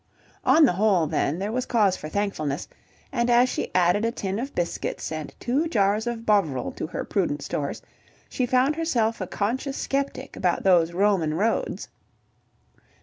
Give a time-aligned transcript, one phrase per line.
[0.43, 2.67] On the whole, then, there was cause for thankfulness,
[3.11, 7.03] and as she added a tin of biscuits and two jars of Bovril to her
[7.03, 7.83] prudent stores,
[8.27, 11.87] she found herself a conscious sceptic about those Roman roads.